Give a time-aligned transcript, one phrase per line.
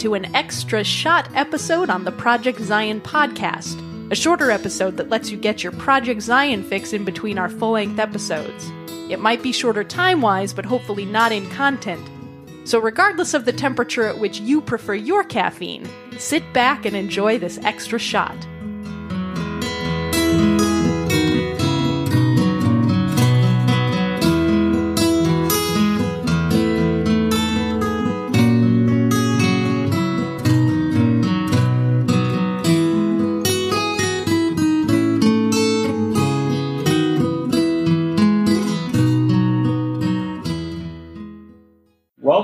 [0.00, 3.78] to an extra shot episode on the Project Zion podcast,
[4.10, 7.72] a shorter episode that lets you get your Project Zion fix in between our full
[7.72, 8.72] length episodes.
[9.10, 12.08] It might be shorter time wise, but hopefully not in content.
[12.64, 15.86] So, regardless of the temperature at which you prefer your caffeine,
[16.16, 18.36] sit back and enjoy this extra shot.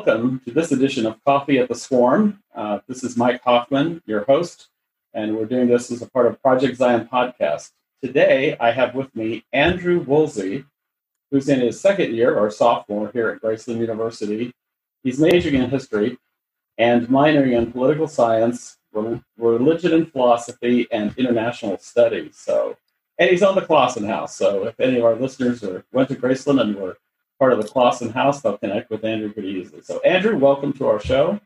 [0.06, 2.40] Welcome to this edition of Coffee at the Swarm.
[2.54, 4.68] Uh, this is Mike Hoffman, your host,
[5.12, 7.72] and we're doing this as a part of Project Zion podcast.
[8.00, 10.64] Today, I have with me Andrew Woolsey,
[11.32, 14.52] who's in his second year or sophomore here at Graceland University.
[15.02, 16.18] He's majoring in history
[16.78, 18.78] and minoring in political science,
[19.36, 22.36] religion and philosophy, and international studies.
[22.36, 22.76] So,
[23.18, 24.36] and he's on the Clausen House.
[24.36, 26.96] So, if any of our listeners are, went to Graceland and were
[27.38, 29.82] part of the Clausen House, they'll connect with Andrew pretty easily.
[29.82, 31.40] So, Andrew, welcome to our show.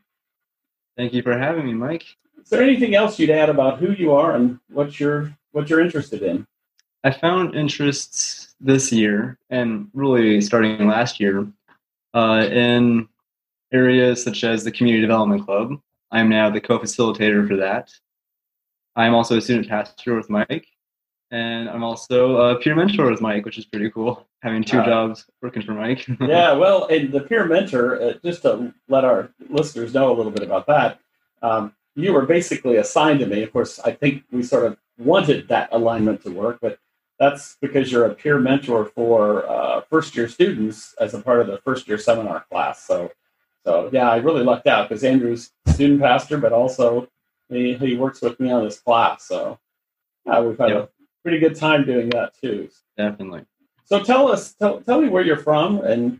[0.97, 2.05] Thank you for having me, Mike.
[2.41, 5.81] Is there anything else you'd add about who you are and what you're what you're
[5.81, 6.47] interested in?
[7.03, 11.47] I found interests this year and really starting last year
[12.13, 13.07] uh, in
[13.71, 15.79] areas such as the Community Development Club.
[16.11, 17.91] I'm now the co-facilitator for that.
[18.95, 20.67] I'm also a student pastor with Mike,
[21.31, 24.27] and I'm also a peer mentor with Mike, which is pretty cool.
[24.41, 26.05] Having two Uh, jobs working for Mike.
[26.19, 30.31] yeah, well, and the peer mentor, uh, just to let our listeners know a little
[30.31, 30.99] bit about that,
[31.41, 33.43] um, you were basically assigned to me.
[33.43, 36.79] Of course, I think we sort of wanted that alignment to work, but
[37.17, 41.47] that's because you're a peer mentor for uh, first year students as a part of
[41.47, 42.83] the first year seminar class.
[42.85, 43.11] So,
[43.63, 47.07] so yeah, I really lucked out because Andrew's student pastor, but also
[47.47, 49.27] he, he works with me on this class.
[49.27, 49.59] So,
[50.25, 50.91] yeah, we've had a Yep.
[51.23, 52.69] Pretty good time doing that too.
[52.97, 53.45] Definitely.
[53.85, 56.19] So tell us, tell, tell me where you're from and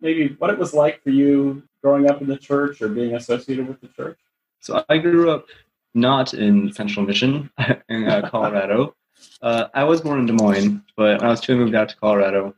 [0.00, 3.66] maybe what it was like for you growing up in the church or being associated
[3.68, 4.18] with the church.
[4.60, 5.46] So I grew up
[5.94, 7.50] not in Central Mission
[7.88, 8.94] in uh, Colorado.
[9.40, 11.88] Uh, I was born in Des Moines, but when I was two, I moved out
[11.88, 12.54] to Colorado.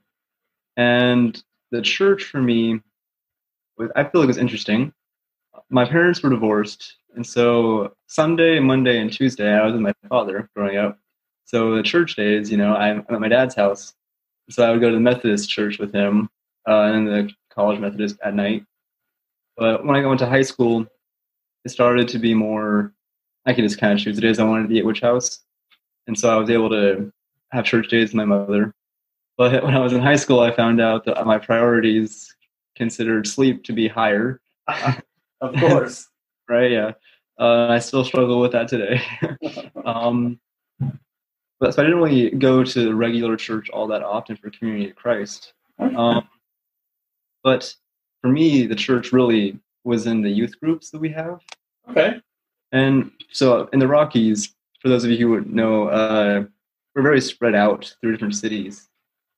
[0.76, 1.40] And
[1.70, 2.80] the church for me,
[3.76, 4.92] was, I feel like it was interesting.
[5.70, 10.48] My parents were divorced, and so Sunday, Monday, and Tuesday I was with my father
[10.54, 10.98] growing up.
[11.48, 13.94] So the church days, you know, I'm, I'm at my dad's house,
[14.50, 16.28] so I would go to the Methodist church with him,
[16.68, 18.66] uh, and the college Methodist at night.
[19.56, 20.86] But when I went to high school,
[21.64, 22.92] it started to be more
[23.46, 25.40] I could just kind of choose the days I wanted to be at which house.
[26.06, 27.10] And so I was able to
[27.50, 28.74] have church days with my mother.
[29.38, 32.34] But when I was in high school, I found out that my priorities
[32.76, 34.40] considered sleep to be higher.
[35.40, 36.06] Of course.
[36.50, 36.70] Right?
[36.70, 36.92] Yeah.
[37.38, 39.02] Uh, I still struggle with that today.
[39.84, 40.40] um,
[41.60, 44.90] but so I didn't really go to the regular church all that often for Community
[44.90, 45.52] of Christ.
[45.78, 46.28] Um,
[47.42, 47.74] but
[48.22, 51.40] for me, the church really was in the youth groups that we have.
[51.90, 52.20] okay.
[52.72, 56.44] And so in the Rockies, for those of you who would know, uh,
[56.94, 58.88] we're very spread out through different cities.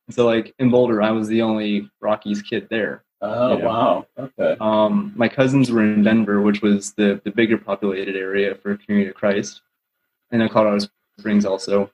[0.09, 3.05] And so, like in Boulder, I was the only Rockies kid there.
[3.21, 3.65] Oh, Yeah.
[3.67, 4.07] wow.
[4.19, 4.57] Okay.
[4.61, 9.11] Um, my cousins were in Denver, which was the, the bigger populated area for Community
[9.11, 9.61] of Christ,
[10.33, 10.87] and then Colorado
[11.19, 11.91] Springs also.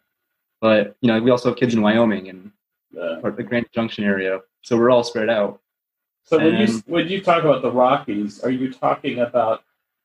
[0.67, 2.51] But you know, we also have kids in Wyoming and
[2.91, 3.21] Yeah.
[3.23, 5.61] the Grand Junction area, so we're all spread out.
[6.25, 9.63] So when you when you talk about the Rockies, are you talking about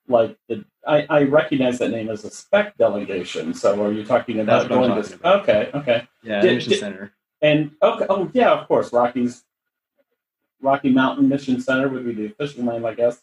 [0.07, 3.55] like the I, I recognize that name as a spec delegation.
[3.55, 5.41] So are you talking about That's what I'm going talking to about.
[5.41, 6.07] Okay, okay.
[6.21, 7.11] Yeah, Did- Mission did- Center.
[7.41, 9.43] And okay, oh yeah, of course, Rockies,
[10.61, 13.19] Rocky Mountain Mission Center would be the official name, I guess.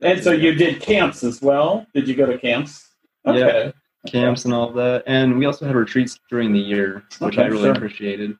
[0.00, 1.86] And so you did camps as well.
[1.92, 2.88] Did you go to camps?
[3.26, 3.72] Yeah.
[4.08, 4.20] Okay.
[4.20, 5.04] camps and all of that.
[5.06, 7.72] And we also had retreats during the year, which Okay, I really sure.
[7.72, 8.36] appreciated.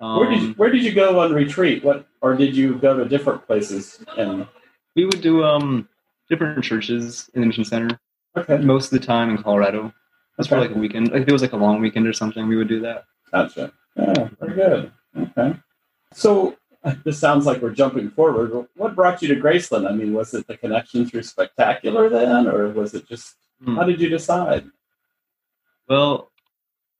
[0.00, 1.82] Um, Where did you, where did you go on retreat?
[1.82, 4.04] What or did you go to different places?
[4.18, 4.46] And
[4.94, 5.88] we would do um
[6.28, 7.98] different churches in the mission center
[8.36, 9.92] okay, most of the time in Colorado.
[10.36, 11.12] That's for like a weekend.
[11.12, 13.04] Like if it was like a long weekend or something, we would do that.
[13.32, 13.72] gotcha.
[13.96, 14.92] Yeah, very good.
[15.18, 15.58] Okay.
[16.12, 16.56] So
[17.04, 18.66] this sounds like we're jumping forward.
[18.76, 19.88] What brought you to Graceland?
[19.88, 23.34] I mean, was it the connection through Spectacular then, or was it just
[23.64, 23.76] Hmm.
[23.76, 24.66] how did you decide?
[25.88, 26.30] Well,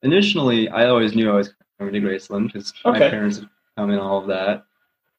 [0.01, 2.99] initially, I always knew I was coming to Graceland because Okay.
[2.99, 4.65] my parents had come and all of that.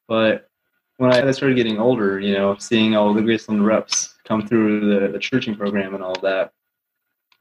[0.06, 0.49] But
[0.97, 5.09] when I started getting older, you know, seeing all the Graceland reps come through the,
[5.09, 6.53] the churching program and all of that,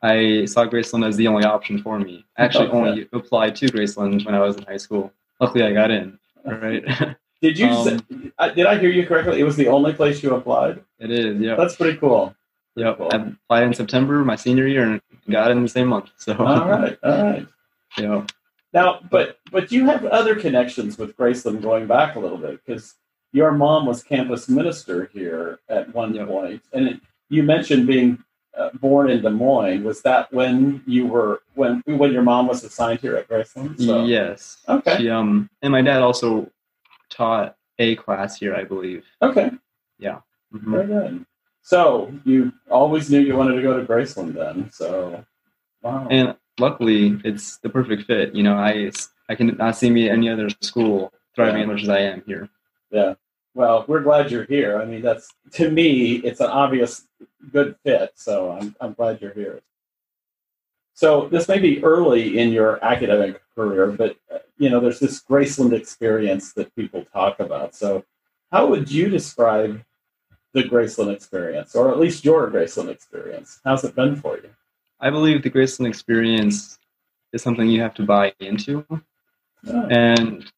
[0.04, 2.26] I saw Graceland as the only option for me.
[2.38, 5.12] I actually only applied to Graceland when I was in high school.
[5.40, 6.20] Luckily, I got in.
[6.46, 6.84] Right?
[7.42, 7.68] Did you?
[7.72, 9.40] Um, say, did I hear you correctly?
[9.40, 10.84] It was the only place you applied.
[11.00, 11.56] it is, yeah.
[11.56, 12.36] That's pretty cool.
[12.78, 12.98] Yep.
[12.98, 13.10] Cool.
[13.12, 16.12] I applied in September, my senior year, and got in the same month.
[16.18, 17.48] So, All right, all right.
[17.98, 18.26] yeah.
[18.74, 22.94] Now, but but you have other connections with Graceland going back a little bit because
[23.34, 26.28] your mom was campus minister here at one Yep.
[26.28, 28.24] point, and it, you mentioned being
[28.56, 29.84] uh, born in Des Moines.
[29.84, 33.82] Was that when you were when when your mom was assigned here at Graceland?
[33.84, 34.58] So- Yes.
[34.70, 34.98] Okay.
[34.98, 36.52] She, um, and my dad also
[37.10, 39.04] taught a class here, I believe.
[39.22, 39.50] Okay.
[40.54, 40.72] Mhm.
[40.72, 41.26] Very good.
[41.68, 44.72] So you always knew you wanted to go to Graceland then.
[44.72, 45.26] So
[45.82, 46.08] wow.
[46.10, 48.34] And luckily, it's the perfect fit.
[48.34, 48.90] You know, I
[49.28, 51.64] I can not see me at any other school thriving Yeah.
[51.64, 52.48] as much as I am here.
[52.90, 53.16] Yeah.
[53.54, 54.82] Well, we're glad you're here.
[54.82, 57.06] I mean, that's to me, it's an obvious
[57.52, 58.14] good fit.
[58.16, 59.60] So I'm I'm glad you're here.
[60.94, 65.22] So this may be early in your academic career, but uh, you know, there's this
[65.22, 67.76] Graceland experience that people talk about.
[67.76, 68.06] So,
[68.54, 69.84] how would you describe
[70.58, 73.62] the Graceland experience, or at least your Graceland experience?
[73.64, 74.50] How's it been for you?
[75.00, 76.80] I believe the Graceland experience
[77.32, 78.84] is something you have to buy into.
[79.64, 80.52] And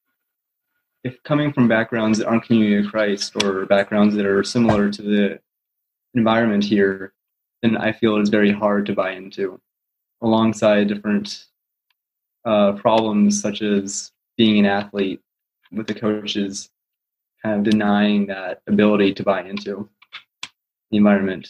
[1.03, 5.01] if coming from backgrounds that aren't community of Christ or backgrounds that are similar to
[5.01, 5.39] the
[6.13, 7.13] environment here,
[7.61, 9.59] then I feel it's very hard to buy into,
[10.21, 11.45] alongside different
[12.45, 15.19] uh, problems such as being an athlete
[15.73, 16.69] with the coaches
[17.43, 19.89] kind of denying that ability to buy into
[20.91, 21.47] the environment.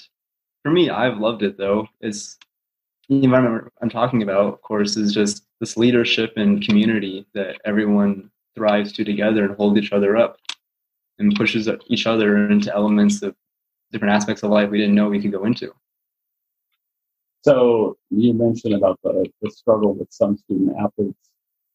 [0.64, 1.88] For me, I've loved it though.
[2.02, 2.38] It's
[3.08, 8.30] the environment I'm talking about, of course, is just this leadership and community that everyone
[8.56, 10.38] thrives to together and hold each other up
[11.18, 13.36] and pushes each other into elements of
[13.92, 15.74] different aspects of life we didn't know we could go into.
[17.42, 21.30] So you mentioned about the, the struggle with some student athletes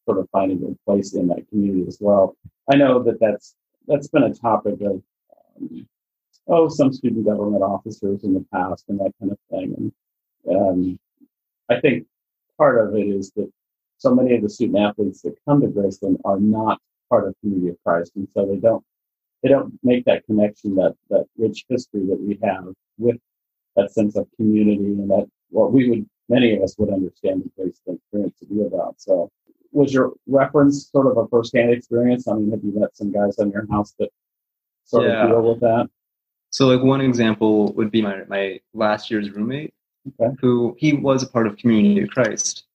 [0.05, 2.37] sort of finding their place in that community as well.
[2.71, 3.55] I know that that's
[3.87, 5.01] that's been a topic of
[5.59, 5.87] um,
[6.47, 9.91] oh some student government officers in the past and that kind of thing.
[10.47, 10.99] And um,
[11.69, 12.05] I think
[12.57, 13.51] part of it is that
[13.97, 16.79] so many of the student athletes that come to Graceland are not
[17.09, 18.83] part of Community of Christ, and so they don't
[19.41, 22.65] they don't make that connection that that rich history that we have
[22.97, 23.17] with
[23.75, 27.63] that sense of community and that what we would many of us would understand the
[27.63, 28.95] Graceland experience to be about.
[28.97, 29.29] So
[29.75, 32.27] was your reference sort of a firsthand experience?
[32.27, 34.09] I mean, have you met some guys in your house that
[34.85, 35.23] sort Yeah.
[35.25, 35.89] of deal with that?
[36.49, 39.73] So, like one example would be my my last year's roommate,
[40.19, 40.33] Okay.
[40.41, 42.65] who he was a part of Community of Christ,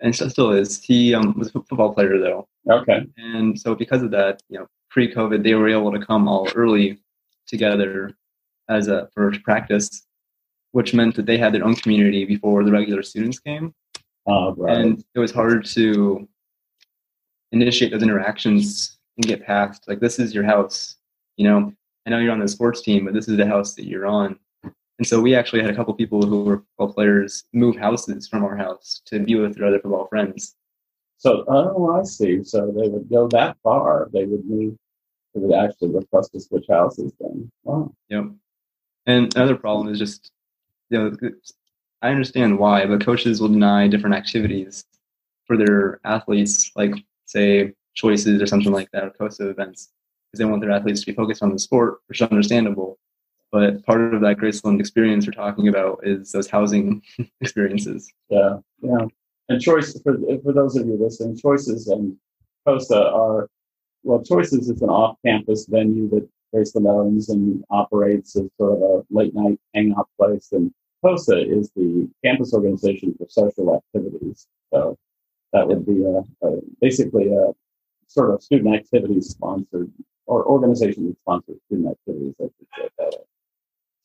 [0.00, 0.82] and still is.
[0.82, 3.06] He um, was a football player though, Okay.
[3.16, 6.98] and so because of that, you know, pre-COVID, they were able to come all early
[7.46, 8.12] together
[8.68, 10.04] as a for practice,
[10.72, 13.72] which meant that they had their own community before the regular students came,
[14.26, 14.76] Uh, right.
[14.78, 16.28] and it was hard to
[17.52, 20.96] initiate those interactions and get past like this is your house,
[21.36, 21.72] you know.
[22.06, 24.38] I know you're on the sports team, but this is the house that you're on.
[24.64, 28.44] And so we actually had a couple people who were football players move houses from
[28.44, 30.56] our house to be with their other football friends.
[31.18, 32.42] so, oh, I see.
[32.44, 34.08] So they would go that far.
[34.12, 34.76] They would move.
[35.34, 37.12] They would actually request to switch houses.
[37.20, 37.92] Then, wow.
[38.08, 38.24] Yep.
[39.06, 40.32] And another problem is just,
[40.90, 41.30] you know,
[42.02, 44.84] I understand why, but coaches will deny different activities
[45.46, 46.94] for their athletes, like
[47.30, 49.92] say choices or something like that, or COSA events,
[50.30, 52.98] because they want their athletes to be focused on the sport, which is understandable.
[53.52, 57.02] But part of that Graceland experience we're talking about is those housing
[57.40, 58.12] experiences.
[58.28, 59.06] Yeah, yeah.
[59.48, 62.16] And choice for for those of you listening, choices and
[62.66, 63.48] COSA are
[64.02, 69.04] well, choices is an off-campus venue that Graceland owns and operates as sort of a
[69.10, 70.72] late night hangout place, and
[71.04, 74.46] COSA is the campus organization for social activities.
[74.72, 74.96] So
[75.52, 77.52] that would be a, a basically a
[78.06, 79.90] sort of student activities sponsored
[80.26, 82.34] or organization sponsored student activities.
[82.40, 83.18] I should say.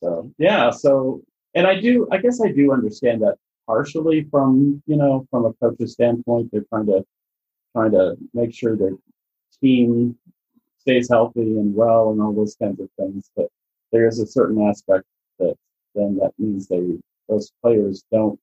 [0.02, 1.22] So yeah, so
[1.54, 5.54] and I do, I guess I do understand that partially from you know from a
[5.54, 6.50] coach's standpoint.
[6.52, 7.06] They're trying to
[7.76, 8.94] trying to make sure their
[9.62, 10.18] team
[10.80, 13.32] stays healthy and well and all those kinds of things.
[13.36, 13.48] But
[13.92, 15.06] there is a certain aspect
[15.40, 15.56] that
[15.96, 16.98] then that means they
[17.28, 18.40] those players don't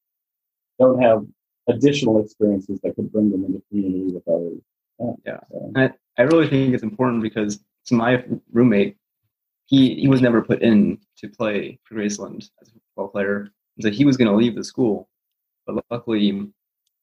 [0.78, 1.24] don't have
[1.68, 4.60] additional experiences that could bring them into community with others.
[5.24, 5.40] Yeah.
[5.50, 8.96] So, I, I really think it's important because to my roommate,
[9.66, 13.48] he, he was never put in to play for Graceland as a football player.
[13.80, 15.08] So he was going to leave the school.
[15.66, 16.48] But luckily,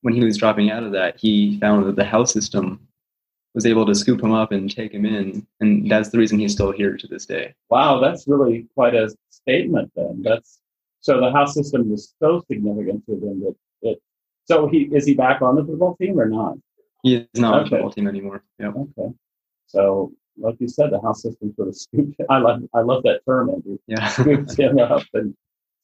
[0.01, 2.87] when he was dropping out of that, he found that the house system
[3.55, 5.45] was able to scoop him up and take him in.
[5.59, 7.55] And that's the reason he's still here to this day.
[7.69, 9.91] wow, that's really quite a statement.
[9.95, 10.59] Then that's
[11.01, 14.01] so the house system was so significant to them that it.
[14.49, 16.57] So he is he back on the football team or not?
[17.03, 18.43] He is not on the football team anymore.
[18.57, 18.69] Yeah.
[18.69, 19.13] Okay.
[19.67, 22.19] So, like you said, the house system sort of scooped.
[22.29, 23.77] I love, I love that term, Andrew.
[23.85, 24.07] Yeah.
[24.17, 25.35] Scooped him up, and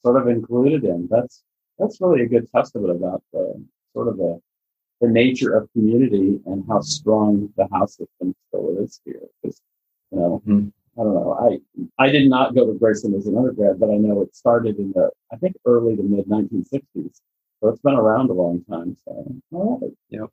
[0.04, 1.06] sort of included in.
[1.08, 1.44] That's
[1.78, 4.40] that's really a good testament about the sort of the
[5.00, 9.20] the nature of community and how strong the house system still is here.
[9.42, 9.62] Because
[10.10, 10.72] you know, Mhm.
[10.98, 11.32] I don't know.
[11.34, 11.60] I
[12.04, 14.90] I did not go to Graceland as an undergrad, but I know it started in
[14.90, 17.20] the I think early to mid 1960s.
[17.66, 18.96] So it's been around a long time.
[19.04, 19.90] So all right.
[20.10, 20.30] Yep.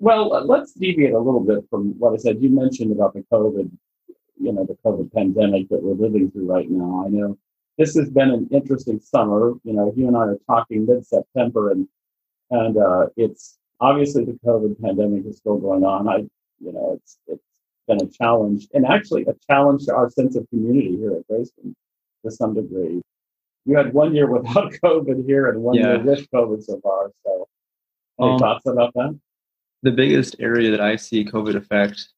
[0.00, 2.42] Well, let's deviate a little bit from what I said.
[2.42, 3.70] You mentioned about the COVID,
[4.38, 7.06] you know, the COVID pandemic that we're living through right now.
[7.06, 7.38] I know
[7.78, 9.54] this has been an interesting summer.
[9.64, 11.88] You know, you and I are talking mid-September, and
[12.50, 16.06] and uh, it's obviously the COVID pandemic is still going on.
[16.06, 16.16] I,
[16.60, 17.44] you know, it's it's
[17.86, 21.74] been a challenge, and actually a challenge to our sense of community here at Graceland
[22.26, 23.00] to some degree.
[23.68, 27.12] You had one year without COVID here, and one year with COVID so far.
[27.24, 27.46] So,
[28.18, 29.18] any Um, thoughts about that?
[29.82, 32.08] The biggest area that I see COVID affect,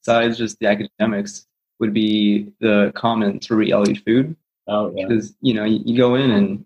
[0.00, 1.46] besides just the academics,
[1.78, 4.34] would be the Commons where we all eat food.
[4.66, 6.64] Oh yeah, Because you know you, you go in and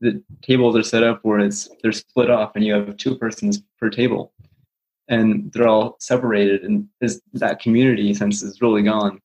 [0.00, 3.62] the tables are set up where it's they're split off and you have two persons
[3.80, 4.32] per table,
[5.08, 6.86] and they're all separated, and
[7.32, 9.18] that community sense is really gone.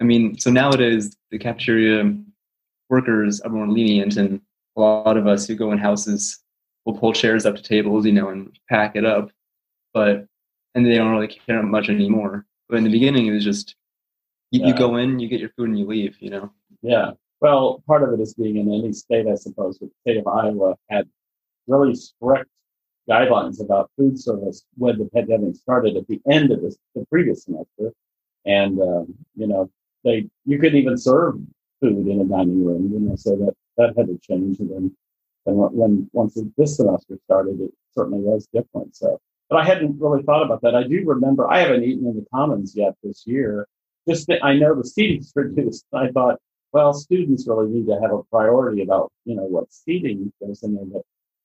[0.00, 2.14] I mean, so nowadays the cafeteria
[2.88, 4.40] workers are more lenient, and
[4.76, 6.40] a lot of us who go in houses
[6.84, 9.30] will pull chairs up to tables, you know, and pack it up.
[9.92, 10.26] But
[10.74, 12.46] and they don't really care much anymore.
[12.68, 13.74] But in the beginning, it was just
[14.50, 16.16] you, you go in, you get your food, and you leave.
[16.20, 16.52] You know.
[16.82, 17.12] yeah.
[17.40, 19.78] Well, part of it is being in any state, I suppose.
[19.78, 21.08] But the state of Iowa had
[21.66, 22.50] really strict
[23.08, 27.44] guidelines about food service when the pandemic started at the end of this, the previous
[27.44, 27.92] semester,
[28.44, 29.70] and um, you know
[30.04, 31.36] they you couldn't even serve
[31.80, 34.58] food in a dining room, you know, so that that had to change.
[34.60, 34.96] And then,
[35.46, 38.96] then when, once this semester started, it certainly was different.
[38.96, 40.74] So, but I hadn't really thought about that.
[40.74, 43.66] I do remember I haven't eaten in the Commons yet this year.
[44.08, 45.84] Just that I know the seating's reduced.
[45.92, 46.38] I thought,
[46.72, 50.74] well, students really need to have a priority about you know what seating goes in
[50.74, 50.84] there.
[50.84, 51.02] But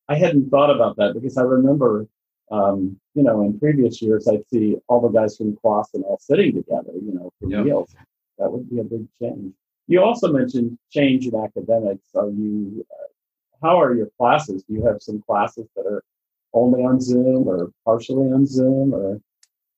[0.09, 2.07] I hadn't thought about that because I remember,
[2.51, 6.17] um, you know, in previous years I'd see all the guys from class and all
[6.19, 7.65] sitting together, you know, for Yep.
[7.65, 7.95] meals.
[8.37, 9.53] That would be a big change.
[9.87, 12.07] You also mentioned change in academics.
[12.15, 12.85] Are you?
[12.91, 13.07] Uh,
[13.65, 14.63] how are your classes?
[14.63, 16.03] Do you have some classes that are
[16.53, 19.19] only on Zoom or partially on Zoom, or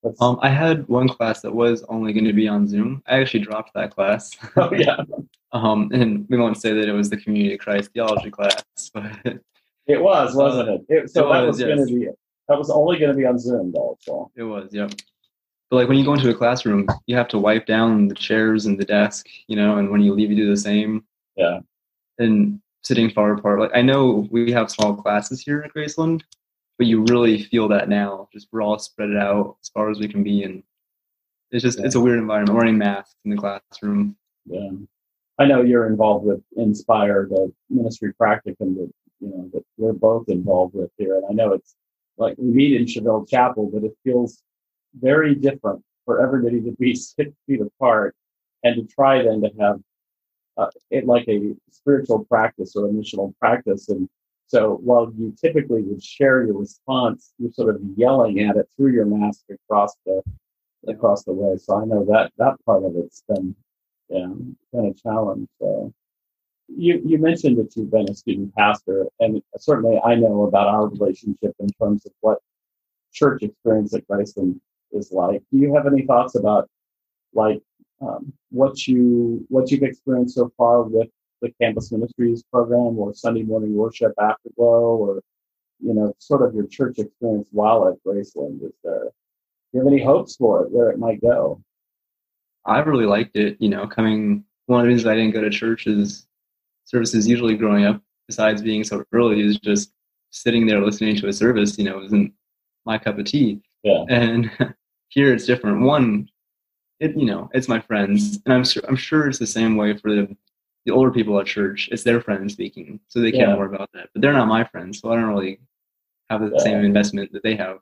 [0.02, 0.22] what's?
[0.22, 3.04] Um, I had one class that was only going to be on Zoom.
[3.08, 4.36] I actually dropped that class.
[4.58, 4.98] oh yeah,
[5.56, 8.62] Um, and we won't say that it was the Community of Christ theology class,
[8.94, 9.40] but
[9.88, 10.82] it was, wasn't it?
[10.90, 12.08] it so it that was, was going to be.
[12.50, 13.98] That was only going to be on Zoom, though.
[14.02, 14.92] So it was, yep.
[15.76, 18.66] But like when you go into a classroom, you have to wipe down the chairs
[18.66, 21.04] and the desk, you know, and when you leave, you do the same.
[21.36, 21.60] Yeah.
[22.18, 23.60] And sitting far apart.
[23.60, 26.22] Like I know we have small classes here at Graceland,
[26.78, 28.30] but you really feel that now.
[28.32, 30.64] Just we're all spread out as far as we can be, and
[31.52, 32.58] it's just it's a weird environment.
[32.58, 34.16] Wearing masks in the classroom.
[34.46, 34.70] Yeah.
[35.40, 40.30] I know you're involved with Inspire, the ministry practicum that you know that we're both
[40.30, 41.18] involved with here.
[41.18, 41.76] And I know it's
[42.18, 44.42] like we meet in Chevelle Chapel, but it feels
[45.00, 48.16] very different for everybody to be six feet apart
[48.64, 49.80] and to try then to have
[50.58, 53.90] uh, it like a spiritual practice or a missional practice.
[53.90, 54.08] And
[54.48, 58.94] so while you typically would share your response, you're sort of yelling at it through
[58.94, 60.22] your mask across the
[60.88, 61.58] across the way.
[61.58, 63.56] So I know that that part of it's been
[64.10, 64.28] yeah,
[64.72, 65.48] been a challenge.
[65.60, 65.94] So
[66.68, 70.88] you you mentioned that you've been a student pastor, and certainly I know about our
[70.88, 72.40] relationship in terms of what
[73.12, 74.60] church experience at Graceland
[74.96, 75.42] is like.
[75.52, 76.70] Do you have any thoughts about
[77.34, 77.62] like
[78.02, 81.10] um, what you what you've experienced so far with
[81.42, 85.22] the campus ministries program or Sunday morning worship afterglow or
[85.80, 88.64] you know sort of your church experience while at Graceland?
[88.64, 89.12] Is there do
[89.74, 91.62] you have any hopes for it where it might go?
[92.66, 93.58] I really liked it.
[93.60, 96.26] You know, coming one of the reasons I didn't go to church is
[96.86, 99.92] services usually growing up, besides being so early, is just
[100.32, 102.34] sitting there listening to a service, you know, isn't
[102.86, 103.62] my cup of tea.
[103.84, 104.04] Yeah.
[104.10, 104.52] And
[105.16, 105.82] here it's different.
[105.82, 106.30] One,
[107.00, 108.40] it you know, it's my friends.
[108.46, 110.38] And I'm sure I'm sure it's the same way for the
[110.86, 111.90] the older people at church.
[111.92, 113.00] It's their friends speaking.
[113.08, 113.56] So they care Yeah.
[113.56, 114.10] more about that.
[114.14, 115.60] But they're not my friends, so I don't really
[116.30, 116.60] have the Yeah.
[116.64, 117.80] same investment that they have.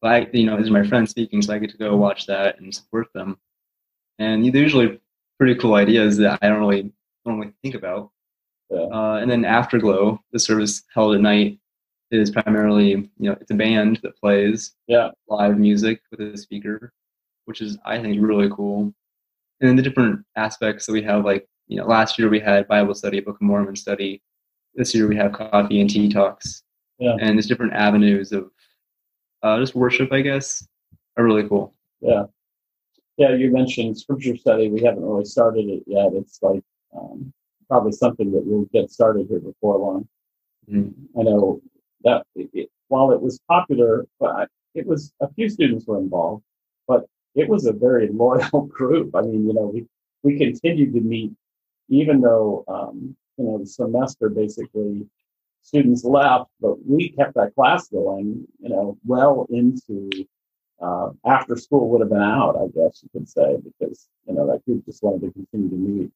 [0.00, 2.60] But I, you know, are my friends speaking, so I get to go watch that
[2.60, 3.38] and support them.
[4.20, 5.00] And they're usually
[5.38, 6.92] pretty cool ideas that I don't really
[7.24, 8.10] normally think about.
[8.70, 8.78] Yeah.
[8.96, 11.58] Uh, and then Afterglow, the service held at night,
[12.12, 15.10] is primarily you know it's a band that plays Yeah.
[15.28, 16.92] live music with a speaker,
[17.46, 18.92] which is I think really cool.
[19.60, 22.68] And then the different aspects that we have, like you know, last year we had
[22.68, 24.22] Bible study, Book of Mormon study.
[24.74, 26.62] This year we have coffee and tea talks.
[26.98, 27.16] Yeah.
[27.20, 28.50] And there's different avenues of
[29.42, 30.66] uh, just worship, I guess,
[31.16, 31.74] are really cool.
[32.00, 32.24] Yeah.
[33.18, 34.70] Yeah, you mentioned scripture study.
[34.70, 36.12] We haven't really started it yet.
[36.14, 36.62] It's like
[36.96, 37.32] um,
[37.68, 40.08] probably something that we'll get started here before long.
[40.70, 40.92] Mhm.
[41.18, 41.60] I know
[42.04, 46.42] that it, it, while it was popular, but it was a few students were involved,
[46.86, 49.14] but it was a very loyal group.
[49.14, 49.86] I mean, you know, we
[50.22, 51.32] we continued to meet
[51.92, 55.06] even though um, you know the semester basically
[55.62, 58.46] students left, but we kept that class going.
[58.60, 60.10] You know, well into
[60.80, 64.46] uh, after school would have been out, I guess you could say, because you know
[64.50, 66.10] that group just wanted to continue to meet.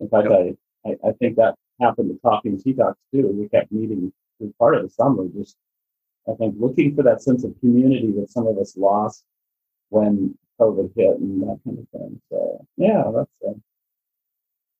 [0.00, 0.54] In fact, I,
[0.88, 3.26] I I think that happened to Coffee and Tea Talks too.
[3.26, 5.56] We kept meeting through part of the summer, just
[6.28, 9.24] I think looking for that sense of community that some of us lost
[9.88, 12.20] when COVID hit and that kind of thing.
[12.30, 13.30] So yeah, that's.
[13.42, 13.56] it.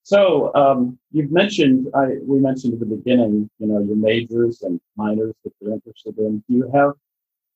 [0.03, 4.81] so um, you've mentioned, I, we mentioned at the beginning, you know, your majors and
[4.97, 6.43] minors that you're interested in.
[6.49, 6.93] Do you have,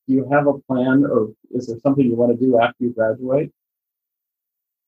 [0.09, 2.91] do you have a plan, or is there something you want to do after you
[2.91, 3.53] graduate?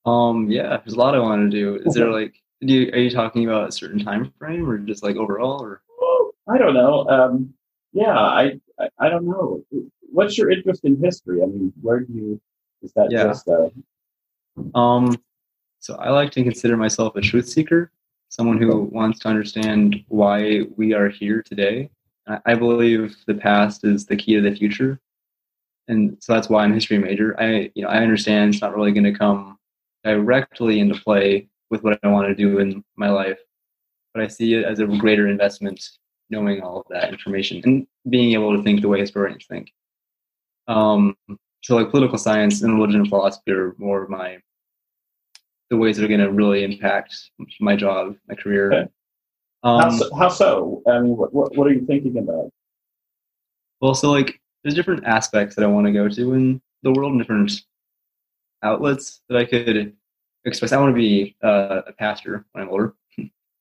[0.06, 1.80] Um, yeah, there's a lot I want to do.
[1.84, 5.02] Is there like, do you, are you talking about a certain time frame or just
[5.02, 5.82] like overall or?
[6.48, 7.08] I don't know.
[7.08, 7.54] Um,
[7.92, 9.64] yeah, I, I, I don't know.
[10.12, 11.42] What's your interest in history?
[11.42, 12.40] I mean, where do you?
[12.82, 13.24] Is that Yeah.
[13.24, 13.68] just uh,
[14.74, 15.16] Um,
[15.78, 17.90] so I like to consider myself a truth seeker,
[18.28, 21.90] someone who wants to understand why we are here today.
[22.26, 25.00] I, I believe the past is the key to the future,
[25.88, 27.38] and so that's why I'm a history major.
[27.40, 29.58] I, you know, I understand it's not really going to come
[30.04, 33.38] directly into play with what I want to do in my life,
[34.12, 35.82] but I see it as a greater investment
[36.30, 39.72] knowing all of that information and being able to think the way historians think.
[40.66, 41.16] Um,
[41.62, 44.38] so like political science and religion and philosophy are more of my
[45.70, 48.72] the ways that are going to really impact my job, my career.
[48.72, 48.90] Okay.
[49.62, 50.82] how, Um, so, how so?
[50.86, 52.50] I mean, what, what what are you thinking about?
[53.80, 57.12] well, so like there's different aspects that I want to go to in the world,
[57.12, 57.52] and different
[58.62, 59.94] outlets that I could
[60.44, 60.72] express.
[60.72, 62.94] I want to be uh, a pastor when I'm older.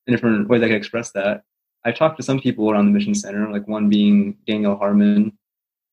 [0.08, 1.44] in different ways I could express that.
[1.86, 5.38] I talked to some people around the mission center, like one being Daniel Harmon,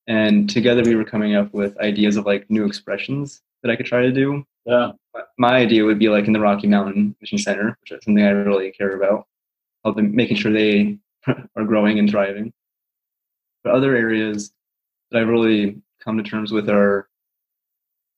[0.07, 3.87] and together we were coming up with ideas of like new expressions that I could
[3.87, 4.44] try to do.
[4.66, 4.92] Yeah,
[5.38, 8.31] my idea would be like in the Rocky Mountain Mission Center, which is something I
[8.31, 9.26] really care about,
[9.85, 12.53] helping making sure they are growing and thriving.
[13.64, 14.53] But other areas
[15.11, 17.09] that I've really come to terms with are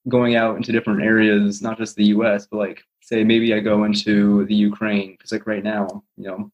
[0.09, 3.85] going out into different areas, not just the U.S., but like say maybe I go
[3.85, 6.51] into the Ukraine because like right now, you know,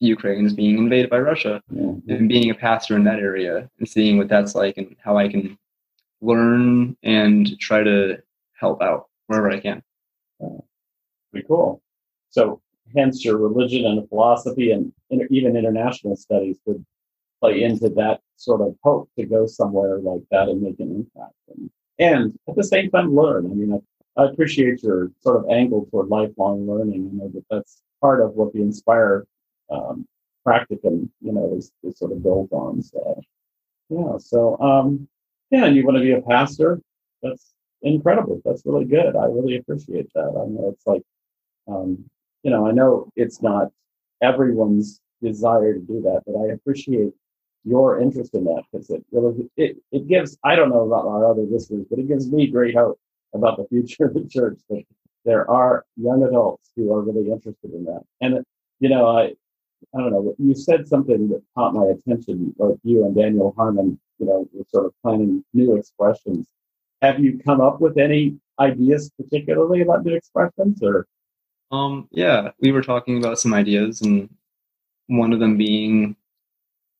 [0.00, 1.92] Ukraine is being invaded by Russia, yeah.
[2.08, 5.28] and being a pastor in that area and seeing what that's like and how I
[5.28, 5.58] can
[6.22, 8.18] learn and try to
[8.54, 9.82] help out wherever I can.
[11.30, 11.82] Pretty cool.
[12.30, 12.60] So,
[12.96, 16.84] hence your religion and philosophy and inter- even international studies could
[17.40, 21.34] play into that sort of hope to go somewhere like that and make an impact.
[21.48, 23.46] And, and at the same time, learn.
[23.46, 23.80] I mean,
[24.16, 27.10] I, I appreciate your sort of angle toward lifelong learning.
[27.12, 29.26] I know that that's part of what the Inspire
[29.70, 30.06] um,
[30.46, 32.82] practicum, you know, is, is sort of built on.
[32.82, 33.20] So,
[33.88, 34.18] yeah.
[34.18, 35.08] So, um,
[35.50, 36.80] yeah, you want to be a pastor?
[37.22, 37.52] That's
[37.82, 38.40] incredible.
[38.44, 39.16] That's really good.
[39.16, 40.28] I really appreciate that.
[40.28, 41.02] I know it's like,
[41.68, 42.04] um,
[42.42, 43.68] you know, I know it's not
[44.22, 47.12] everyone's desire to do that, but I appreciate
[47.64, 51.30] your interest in that because it really it, it gives I don't know about our
[51.30, 52.98] other listeners, but it gives me great hope
[53.34, 54.82] about the future of the church that
[55.24, 58.02] there are young adults who are really interested in that.
[58.20, 58.44] And
[58.78, 59.34] you know, I
[59.94, 63.98] I don't know, you said something that caught my attention, like you and Daniel Harmon,
[64.18, 66.46] you know, were sort of planning new expressions.
[67.02, 71.06] Have you come up with any ideas particularly about new expressions or
[71.72, 74.28] Um, yeah, we were talking about some ideas, and
[75.06, 76.16] one of them being,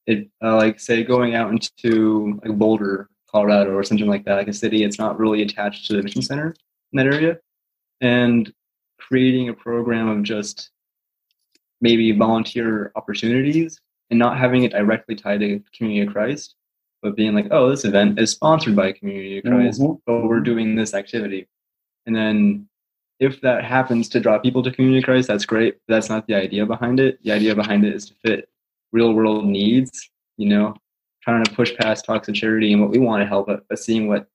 [0.06, 4.48] it uh, like say going out into like Boulder, Colorado, or something like that, like
[4.48, 4.82] a city.
[4.82, 6.54] It's not really attached to the mission center
[6.92, 7.38] in that area,
[8.00, 8.52] and
[8.98, 10.70] creating a program of just
[11.80, 16.54] maybe volunteer opportunities and not having it directly tied to Community of Christ,
[17.02, 20.00] but being like, oh, this event is sponsored by Community of Christ, Mhm.
[20.06, 21.48] but we're doing this activity,
[22.06, 22.66] and then
[23.20, 25.76] if that happens to draw people to community of Christ, that's great.
[25.86, 27.22] But that's not the idea behind it.
[27.22, 28.48] The idea behind it is to fit
[28.92, 30.74] real world needs, you know,
[31.22, 34.08] trying to push past toxic charity and what we want to help, but, but seeing
[34.08, 34.26] what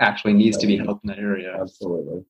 [0.00, 1.54] actually needs to be helped in that area.
[1.60, 2.24] Absolutely.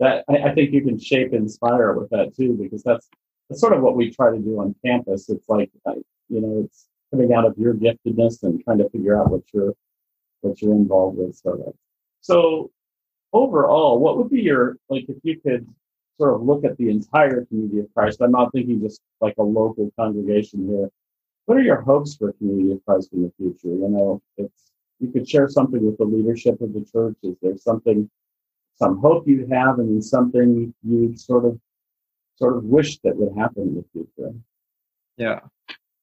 [0.00, 3.08] That I, I think you can shape inspire with that too, because that's
[3.48, 5.28] that's sort of what we try to do on campus.
[5.28, 5.94] It's like uh,
[6.28, 9.74] you know, it's coming out of your giftedness and trying to figure out what you're
[10.40, 11.36] what you're involved with.
[11.36, 11.74] So
[12.20, 12.70] so
[13.32, 15.66] overall, what would be your like if you could
[16.18, 18.20] sort of look at the entire community of Christ?
[18.20, 20.90] I'm not thinking just like a local congregation here.
[21.46, 23.68] What are your hopes for community of Christ in the future?
[23.68, 27.16] You know, it's you could share something with the leadership of the church.
[27.22, 28.10] Is there something
[28.76, 31.58] some hope you have and something you'd sort of
[32.38, 34.34] sort of wish that would happen in the future?
[35.16, 35.40] Yeah.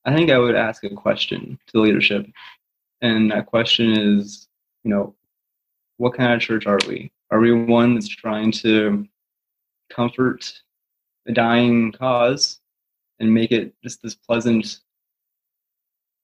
[0.05, 2.25] I think I would ask a question to leadership.
[3.01, 4.47] And that question is,
[4.83, 5.15] you know,
[5.97, 7.11] what kind of church are we?
[7.31, 9.07] Are we one that's trying to
[9.89, 10.51] comfort
[11.27, 12.59] a dying cause
[13.19, 14.79] and make it just this pleasant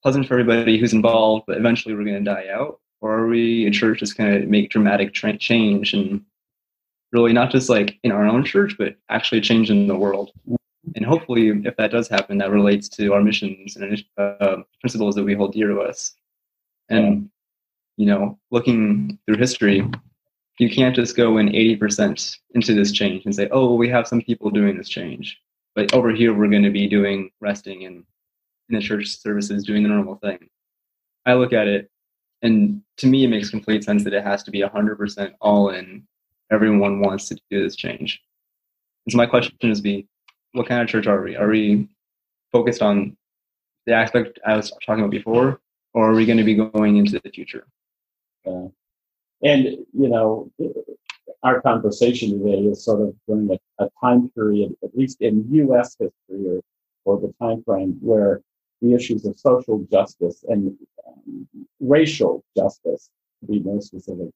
[0.01, 2.79] pleasant for everybody who's involved, but eventually we're going to die out?
[3.01, 6.23] Or are we a church that's going to make dramatic tra- change and
[7.11, 10.31] really not just like in our own church, but actually change in the world?
[10.95, 15.23] And hopefully, if that does happen, that relates to our missions and uh, principles that
[15.23, 16.15] we hold dear to us.
[16.89, 17.29] And,
[17.97, 19.87] you know, looking through history,
[20.57, 24.21] you can't just go in 80% into this change and say, oh, we have some
[24.21, 25.39] people doing this change.
[25.75, 28.03] But over here, we're going to be doing resting and
[28.69, 30.49] in the church services, doing the normal thing.
[31.25, 31.89] I look at it,
[32.41, 36.07] and to me, it makes complete sense that it has to be 100% all in.
[36.51, 38.21] Everyone wants to do this change.
[39.05, 40.07] And so my question is be,
[40.53, 41.35] what kind of church are we?
[41.35, 41.87] Are we
[42.51, 43.15] focused on
[43.85, 45.61] the aspect I was talking about before,
[45.93, 47.65] or are we going to be going into the future?
[48.45, 48.67] Uh,
[49.43, 50.51] and, you know,
[51.43, 55.95] our conversation today is sort of during a, a time period, at least in U.S.
[55.99, 56.61] history or,
[57.05, 58.41] or the time frame where
[58.81, 61.47] the issues of social justice and um,
[61.79, 63.09] racial justice,
[63.39, 64.29] to be more specific,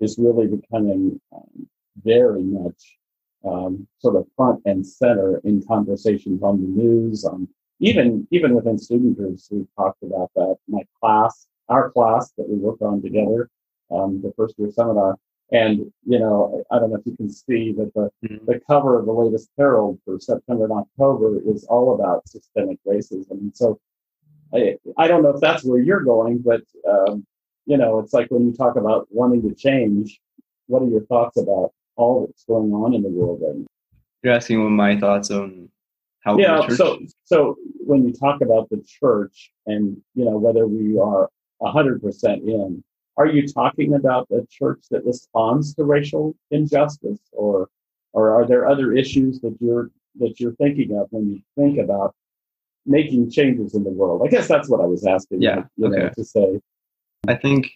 [0.00, 1.68] is really becoming um,
[2.02, 2.98] very much
[3.44, 8.78] um, sort of front and center in conversations on the news, on even even within
[8.78, 9.48] student groups.
[9.50, 10.56] We've talked about that.
[10.68, 13.50] My class, our class that we worked on together,
[13.90, 15.16] um, the first year seminar,
[15.52, 18.44] and you know, I don't know if you can see that the mm-hmm.
[18.46, 23.30] the cover of the latest Herald for September and October is all about systemic racism.
[23.32, 23.80] And so,
[24.54, 27.26] I I don't know if that's where you're going, but um,
[27.66, 30.20] you know, it's like when you talk about wanting to change.
[30.66, 33.66] What are your thoughts about all that's going on in the world right now.
[34.22, 35.68] You're asking what my thoughts on
[36.20, 36.66] how yeah.
[36.68, 41.28] So so when you talk about the church and you know whether we are
[41.62, 42.82] hundred percent in,
[43.16, 47.68] are you talking about a church that responds to racial injustice, or
[48.12, 52.14] or are there other issues that you're that you're thinking of when you think about
[52.84, 54.22] making changes in the world?
[54.24, 55.42] I guess that's what I was asking.
[55.42, 55.64] Yeah.
[55.76, 56.14] You know, okay.
[56.14, 56.60] To say,
[57.28, 57.70] I think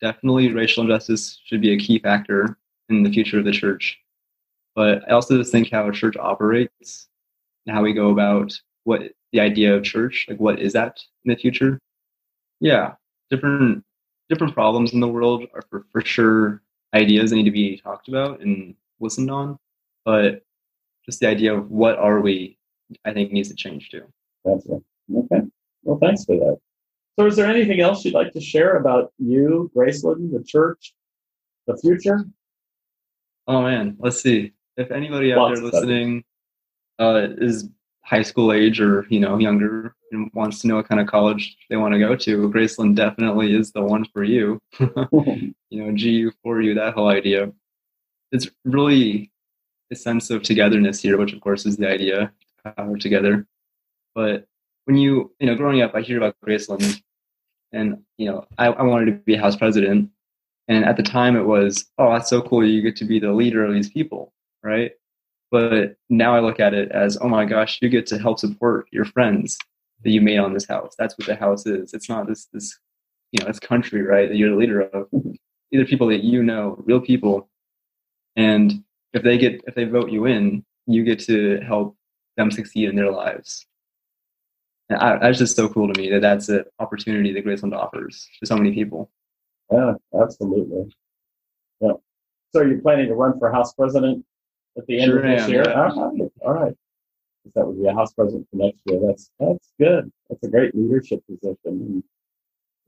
[0.00, 2.58] definitely racial injustice should be a key factor
[2.88, 3.98] in the future of the church.
[4.74, 7.08] But I also just think how a church operates
[7.66, 8.52] and how we go about
[8.84, 11.78] what the idea of church, like what is that in the future?
[12.60, 12.94] Yeah,
[13.30, 13.84] different
[14.28, 16.62] different problems in the world are for, for sure
[16.94, 19.58] ideas that need to be talked about and listened on.
[20.04, 20.42] But
[21.04, 22.58] just the idea of what are we,
[23.04, 24.04] I think needs to change too.
[24.44, 24.82] It.
[25.14, 25.40] Okay.
[25.82, 26.58] Well, thanks for that.
[27.18, 30.94] So, is there anything else you'd like to share about you, Graceland, the church,
[31.66, 32.24] the future?
[33.46, 34.52] Oh man, let's see.
[34.76, 36.24] If anybody out Lots there listening
[36.98, 37.68] uh, is
[38.02, 41.56] high school age or you know younger and wants to know what kind of college
[41.70, 44.60] they want to go to, Graceland definitely is the one for you.
[44.78, 47.52] you know, GU for you, that whole idea.
[48.32, 49.30] It's really
[49.92, 52.32] a sense of togetherness here, which of course is the idea,
[52.76, 53.46] power together.
[54.14, 54.46] But
[54.84, 57.02] when you, you know, growing up, I hear about Graceland,
[57.74, 60.10] and you know, I, I wanted to be house president,
[60.68, 62.66] and at the time, it was, oh, that's so cool.
[62.66, 64.32] You get to be the leader of these people,
[64.62, 64.92] right?
[65.50, 68.86] But now I look at it as, oh my gosh, you get to help support
[68.90, 69.58] your friends
[70.02, 70.94] that you made on this house.
[70.98, 71.94] That's what the house is.
[71.94, 72.78] It's not this this
[73.32, 74.28] you know this country, right?
[74.28, 75.08] That you're the leader of.
[75.74, 77.48] Are people that you know, real people,
[78.36, 81.96] and if they get if they vote you in, you get to help
[82.36, 83.66] them succeed in their lives.
[84.90, 88.46] I, that's just so cool to me that that's an opportunity that Graceland offers to
[88.46, 89.10] so many people.
[89.72, 90.94] Yeah, absolutely.
[91.80, 91.92] Yeah.
[92.52, 94.24] So you're planning to run for House President
[94.76, 95.64] at the end sure of this am, year?
[95.66, 95.90] Yeah.
[95.90, 96.30] All right.
[96.42, 96.74] All right.
[97.54, 99.00] That would be a House President for next year.
[99.06, 100.10] That's that's good.
[100.28, 101.56] That's a great leadership position.
[101.64, 102.02] And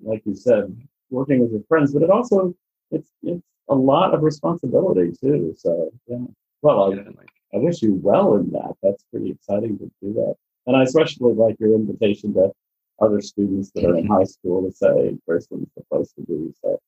[0.03, 0.77] like you said,
[1.11, 2.55] working with your friends, but it also
[2.91, 5.55] it's it's a lot of responsibility too.
[5.59, 6.19] So yeah.
[6.63, 8.73] Well, I, I wish you well in that.
[8.83, 10.35] That's pretty exciting to do that.
[10.67, 12.51] And I especially like your invitation to
[13.01, 16.53] other students that are in high school to say Graceland's the place to be.
[16.63, 16.81] So,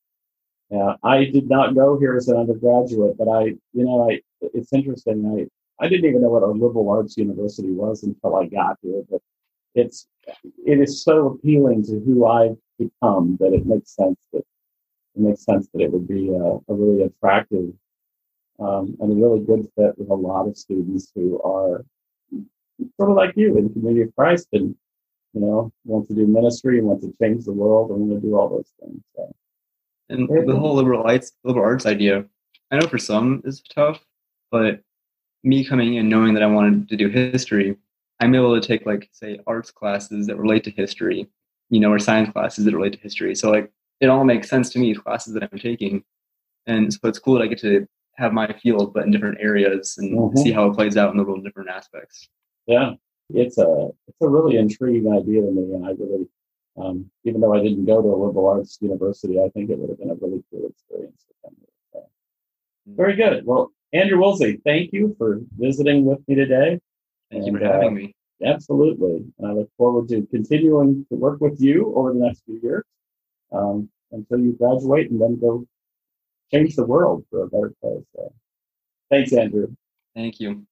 [0.69, 4.73] yeah, I did not go here as an undergraduate, but I, you know, I it's
[4.73, 5.25] interesting.
[5.25, 9.03] I I didn't even know what a liberal arts university was until I got here,
[9.09, 9.21] but
[9.75, 10.07] it's
[10.65, 14.43] it is so appealing to who I've become that it makes sense that
[15.15, 17.73] it makes sense that it would be a, a really attractive
[18.59, 21.85] um, and a really good fit with a lot of students who are
[22.97, 24.75] sort of like you in the community of Christ and
[25.33, 28.35] you know, want to do ministry, want to change the world, and want to do
[28.35, 29.01] all those things.
[29.15, 29.33] So.
[30.09, 32.25] And the whole liberal arts, liberal arts idea,
[32.71, 34.03] I know for some is tough,
[34.51, 34.81] but
[35.43, 37.77] me coming in knowing that I wanted to do history,
[38.19, 41.27] I'm able to take like say arts classes that relate to history,
[41.69, 43.35] you know, or science classes that relate to history.
[43.35, 46.03] So like it all makes sense to me, classes that I'm taking.
[46.65, 49.97] And so it's cool that I get to have my field but in different areas
[49.97, 50.37] and Mhm.
[50.37, 52.27] see how it plays out in the world in different aspects.
[52.69, 52.91] Yeah,
[53.33, 56.27] it's a it's a really intriguing idea to me, and I really,
[56.77, 59.89] um, even though I didn't go to a liberal arts university, I think it would
[59.89, 61.73] have been a really cool experience to come here.
[61.93, 62.03] So,
[62.95, 63.43] very good.
[63.43, 66.79] Well, Andrew Woolsey, thank you for visiting with me today.
[67.31, 68.15] Thank you for And, uh, having me.
[68.45, 72.59] Absolutely, and I look forward to continuing to work with you over the next few
[72.61, 72.83] years
[73.51, 75.65] um, until you graduate and then go
[76.53, 78.05] change the world for a better place.
[78.15, 78.31] So,
[79.09, 79.75] thanks, Andrew.
[80.13, 80.67] Thank you.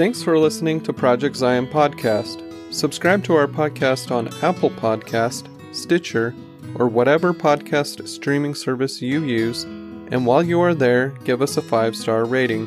[0.00, 2.42] Thanks for listening to Project Zion Podcast.
[2.72, 6.34] Subscribe to our podcast on Apple Podcast, Stitcher,
[6.76, 11.62] or whatever podcast streaming service you use, and while you are there, give us a
[11.62, 12.66] five-star rating.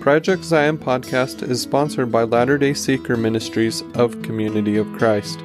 [0.00, 5.40] Project Zion Podcast is sponsored by Latter-day Seeker Ministries of Community of Christ.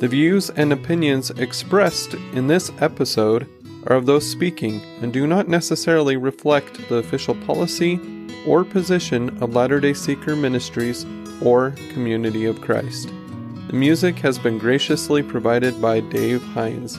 [0.00, 3.48] The views and opinions expressed in this episode
[3.86, 7.98] are of those speaking and do not necessarily reflect the official policy
[8.46, 11.04] or position of Latter day Seeker Ministries
[11.42, 13.12] or Community of Christ.
[13.66, 16.98] The music has been graciously provided by Dave Hines.